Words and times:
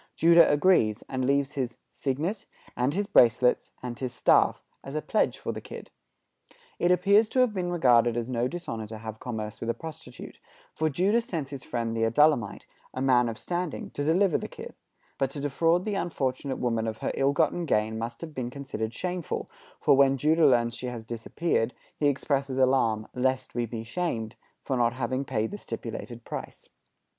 Judah 0.15 0.51
agrees, 0.51 1.03
and 1.07 1.25
leaves 1.25 1.51
his 1.51 1.77
"signet, 1.91 2.47
and 2.75 2.95
his 2.95 3.05
bracelets, 3.05 3.69
and 3.83 3.99
his 3.99 4.11
staff" 4.11 4.63
as 4.83 4.95
a 4.95 5.01
pledge 5.03 5.37
for 5.37 5.51
the 5.51 5.61
kid. 5.61 5.91
It 6.79 6.89
appears 6.89 7.29
to 7.29 7.39
have 7.41 7.53
been 7.53 7.69
regarded 7.71 8.17
as 8.17 8.27
no 8.27 8.47
dishonor 8.47 8.87
to 8.87 8.97
have 8.97 9.19
commerce 9.19 9.61
with 9.61 9.69
a 9.69 9.75
prostitute, 9.75 10.39
for 10.73 10.89
Judah 10.89 11.21
sends 11.21 11.51
his 11.51 11.63
friend 11.63 11.93
the 11.95 12.01
Adullamite, 12.03 12.65
a 12.95 12.99
man 12.99 13.29
of 13.29 13.37
standing, 13.37 13.91
to 13.91 14.03
deliver 14.03 14.39
the 14.39 14.47
kid; 14.47 14.73
but 15.19 15.29
to 15.29 15.39
defraud 15.39 15.85
the 15.85 15.93
unfortunate 15.93 16.57
woman 16.57 16.87
of 16.87 16.97
her 16.97 17.11
ill 17.13 17.31
gotten 17.31 17.67
gain 17.67 17.95
must 17.99 18.21
have 18.21 18.33
been 18.33 18.49
considered 18.49 18.95
shameful, 18.95 19.51
for, 19.79 19.95
when 19.95 20.17
Judah 20.17 20.47
learns 20.47 20.73
that 20.73 20.77
she 20.79 20.87
has 20.87 21.05
disappeared, 21.05 21.75
he 21.95 22.07
expresses 22.07 22.57
alarm 22.57 23.07
"lest 23.13 23.53
we 23.53 23.67
be 23.67 23.83
shamed" 23.83 24.35
for 24.63 24.75
not 24.77 24.93
having 24.93 25.23
paid 25.23 25.51
the 25.51 25.59
stipulated 25.59 26.23
price. 26.23 26.69